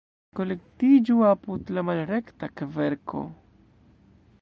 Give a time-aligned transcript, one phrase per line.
[0.37, 3.25] Kolektiĝu apud la malrekta kverko!